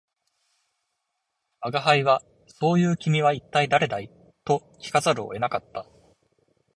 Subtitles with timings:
[1.63, 2.23] 吾輩は
[2.59, 4.09] 「そう云う君は一体誰だい」
[4.43, 5.85] と聞かざるを得なかった